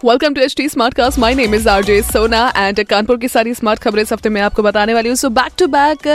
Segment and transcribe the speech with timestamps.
[0.00, 3.28] welcome to H T smart cast my name is R J Sona and Kanpur की
[3.28, 6.06] सारी smart खबरें इस हफ़्ते में आपको बताने वाली हूँ so back to back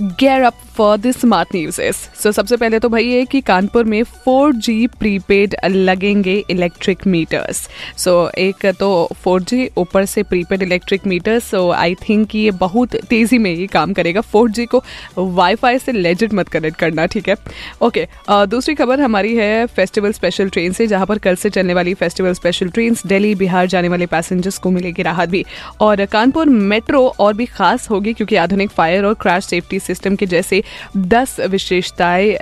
[0.00, 1.80] gear up for the smart news
[2.14, 7.60] so सबसे पहले तो भाई ये कि कानपुर में 4G प्रीपेड लगेंगे इलेक्ट्रिक मीटर्स
[7.96, 8.88] सो एक तो
[9.26, 13.92] 4G ऊपर से prepaid electric meters so I think ये बहुत तेज़ी में ये काम
[13.92, 14.82] करेगा 4G को
[15.18, 17.36] वाईफाई से लेजिट मत कनेक्ट करना ठीक है
[17.82, 21.74] ओके okay, दूसरी खबर हमारी है फेस्टिवल स्पेशल ट्रेन से जहाँ पर कल से चलने
[21.74, 25.44] वाली festival special train Delhi Bihar जाने वाले पैसेंजर्स को मिलेगी राहत भी।
[25.80, 30.26] और कानपुर मेट्रो और भी खास होगी क्योंकि आधुनिक फायर और क्रैश सेफ्टी सिस्टम के
[30.26, 30.62] जैसे
[30.96, 32.36] दस विशेषताएँ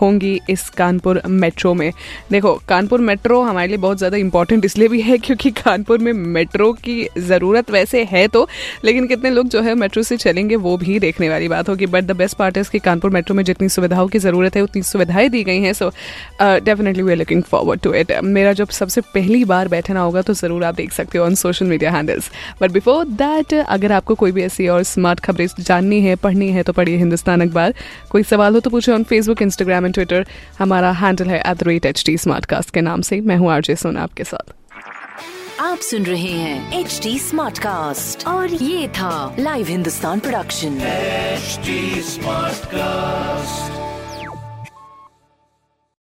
[0.00, 1.90] होंगी इस कानपुर मेट्रो में।
[2.30, 6.72] देखो, कानपुर मेट्रो हमारे लिए बहुत ज़्यादा इंपॉर्टेंट इसलिए भी है क्योंकि कानपुर में मेट्रो
[6.74, 8.46] की ज़रूरत वैसे है तो
[8.84, 12.04] लेकिन कितने लोग जो है मेट्रो से चलेंगे वो भी देखने वाली बात होगी। But
[12.04, 15.28] the best part is कि कानपुर मेट्रो में जितनी सुविधाओं की ज़रूरत है, उतनी सुविधाएँ
[15.28, 15.90] दी गई हैं so
[16.40, 20.34] definitely we are looking forward to it मेरा जब सबसे पहली बार बैठना होगा तो
[20.34, 24.32] ज़रूर आप देख सकते हो on social media handles but before that अगर आपको कोई
[24.32, 27.74] भी ऐसी और स्मार्ट खबरें जाननी है, पढ़नी है तो पढ़िए हिंदुस्तान अखबार।
[28.10, 30.26] कोई सवाल हो तो पूछे on Facebook Instagram and Twitter
[30.58, 32.16] हमारा हैंडल है at the rate H T
[32.74, 34.54] के नाम से। मैं हूँ आरजे सोना आपके साथ।
[35.60, 37.20] आप सुन रहे हैं एच डी
[38.26, 40.78] और ये था live Hindustan production
[42.12, 43.85] smart Smartcast.